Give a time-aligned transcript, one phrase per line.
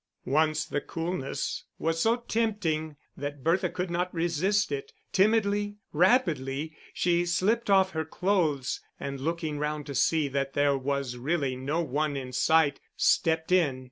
[0.25, 4.93] Once the coolness was so tempting that Bertha could not resist it.
[5.13, 11.17] Timidly, rapidly, she slipped off her clothes and looking round to see that there was
[11.17, 13.79] really no one in sight, stepped in.